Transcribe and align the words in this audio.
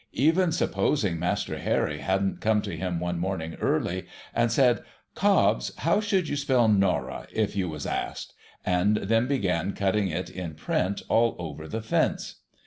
Even 0.17 0.51
supposing 0.51 1.19
IVLaster 1.19 1.59
Harry 1.59 1.99
hadn't 1.99 2.41
come 2.41 2.63
to 2.63 2.75
him 2.75 2.99
one 2.99 3.19
morning 3.19 3.53
early, 3.61 4.07
and 4.33 4.51
said,' 4.51 4.81
Cobbs, 5.13 5.71
how 5.77 6.01
should 6.01 6.27
you 6.27 6.35
spell 6.35 6.67
Norah, 6.67 7.27
if 7.31 7.55
you 7.55 7.69
was 7.69 7.85
asked?' 7.85 8.33
and 8.79 8.97
then 8.97 9.27
began 9.27 9.73
cutting 9.73 10.07
it 10.07 10.31
in 10.31 10.55
print 10.55 11.03
all 11.07 11.35
over 11.37 11.67
the 11.67 11.83
fence. 11.83 12.37